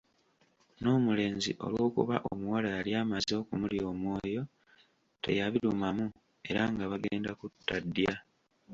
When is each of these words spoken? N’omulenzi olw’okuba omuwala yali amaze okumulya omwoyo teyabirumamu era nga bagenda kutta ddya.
N’omulenzi 0.81 1.51
olw’okuba 1.65 2.15
omuwala 2.31 2.67
yali 2.77 2.91
amaze 3.01 3.31
okumulya 3.41 3.83
omwoyo 3.93 4.43
teyabirumamu 5.23 6.05
era 6.49 6.61
nga 6.73 6.85
bagenda 6.91 7.31
kutta 7.39 7.75
ddya. 7.83 8.13